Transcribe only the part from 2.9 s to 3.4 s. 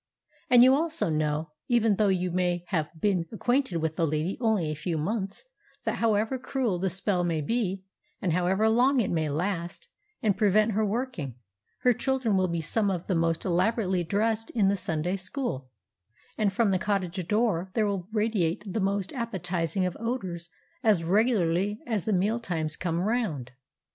been